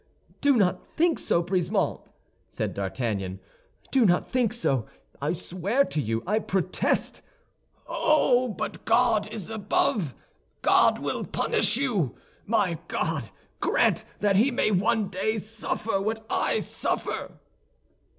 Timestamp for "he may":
14.37-14.71